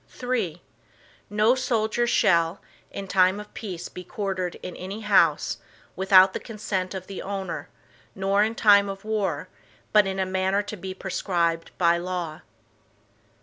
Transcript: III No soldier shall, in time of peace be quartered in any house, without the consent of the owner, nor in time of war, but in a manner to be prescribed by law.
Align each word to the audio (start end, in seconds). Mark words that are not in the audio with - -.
III 0.23 0.59
No 1.29 1.53
soldier 1.53 2.07
shall, 2.07 2.59
in 2.89 3.07
time 3.07 3.39
of 3.39 3.53
peace 3.53 3.87
be 3.87 4.03
quartered 4.03 4.55
in 4.63 4.75
any 4.75 5.01
house, 5.01 5.59
without 5.95 6.33
the 6.33 6.39
consent 6.39 6.95
of 6.95 7.05
the 7.05 7.21
owner, 7.21 7.69
nor 8.15 8.41
in 8.43 8.55
time 8.55 8.89
of 8.89 9.05
war, 9.05 9.47
but 9.93 10.07
in 10.07 10.17
a 10.17 10.25
manner 10.25 10.63
to 10.63 10.75
be 10.75 10.95
prescribed 10.95 11.69
by 11.77 11.99
law. 11.99 12.41